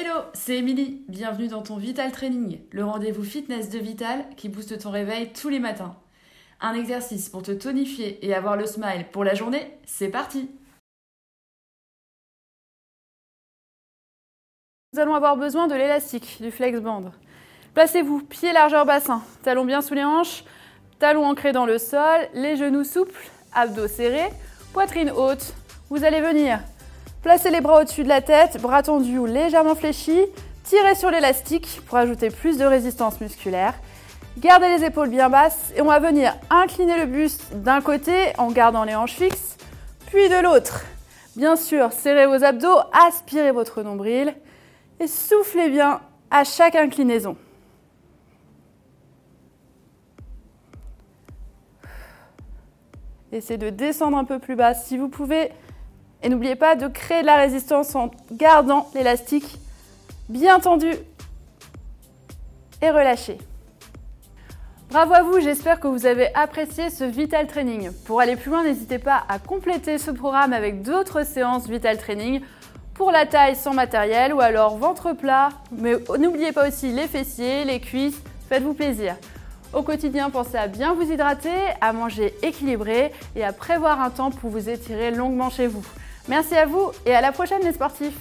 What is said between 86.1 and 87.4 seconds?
Merci à vous et à la